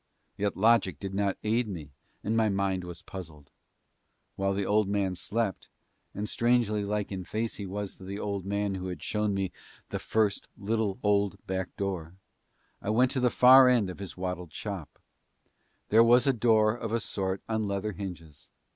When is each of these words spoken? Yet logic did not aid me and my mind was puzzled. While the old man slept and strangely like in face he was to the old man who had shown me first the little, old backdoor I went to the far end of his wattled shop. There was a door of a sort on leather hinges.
Yet 0.35 0.57
logic 0.57 0.97
did 0.97 1.13
not 1.13 1.37
aid 1.43 1.67
me 1.67 1.91
and 2.23 2.35
my 2.35 2.49
mind 2.49 2.83
was 2.83 3.03
puzzled. 3.03 3.51
While 4.35 4.55
the 4.55 4.65
old 4.65 4.87
man 4.89 5.13
slept 5.13 5.69
and 6.15 6.27
strangely 6.27 6.83
like 6.83 7.11
in 7.11 7.23
face 7.23 7.57
he 7.57 7.67
was 7.67 7.97
to 7.97 8.03
the 8.03 8.17
old 8.17 8.43
man 8.43 8.73
who 8.73 8.87
had 8.87 9.03
shown 9.03 9.35
me 9.35 9.51
first 9.99 10.47
the 10.57 10.63
little, 10.65 10.97
old 11.03 11.37
backdoor 11.45 12.15
I 12.81 12.89
went 12.89 13.11
to 13.11 13.19
the 13.19 13.29
far 13.29 13.69
end 13.69 13.91
of 13.91 13.99
his 13.99 14.17
wattled 14.17 14.53
shop. 14.53 14.97
There 15.89 16.03
was 16.03 16.25
a 16.25 16.33
door 16.33 16.75
of 16.75 16.91
a 16.91 16.99
sort 16.99 17.43
on 17.47 17.67
leather 17.67 17.91
hinges. 17.91 18.49